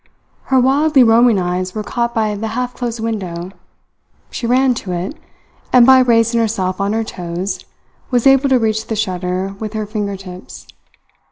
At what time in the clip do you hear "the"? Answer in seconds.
2.33-2.47, 8.87-8.95